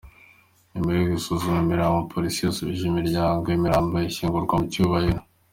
Nyuma 0.73 0.91
yo 0.97 1.05
gusuzuma 1.13 1.57
imirambo, 1.63 1.99
Polisi 2.13 2.39
yasubije 2.41 2.83
umuryango 2.87 3.45
imirambo 3.57 3.93
ishyingurwa 4.09 4.53
mu 4.59 4.65
cyubahiro. 4.73 5.21